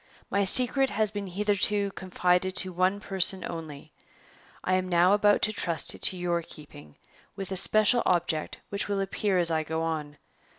My 0.31 0.45
secret 0.45 0.89
has 0.89 1.11
been 1.11 1.27
hitherto 1.27 1.91
confided 1.91 2.55
to 2.55 2.73
one 2.73 2.99
person 3.01 3.45
only; 3.47 3.93
I 4.63 4.73
am 4.73 4.89
now 4.89 5.13
about 5.13 5.43
to 5.43 5.53
trust 5.53 5.93
it 5.93 6.01
to 6.01 6.17
your 6.17 6.41
keeping, 6.41 6.95
with 7.35 7.51
a 7.51 7.55
special 7.55 8.01
object 8.03 8.57
which 8.69 8.87
will 8.87 8.99
appear 8.99 9.37
as 9.37 9.51
I 9.51 9.61
go 9.61 9.83
on. 9.83 10.17